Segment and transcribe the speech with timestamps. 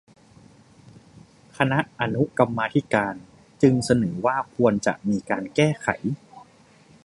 [1.57, 3.15] คณะอนุกรรมาธิการ
[3.61, 5.87] จึงเสนอว่าควรจะมีการแก้ไข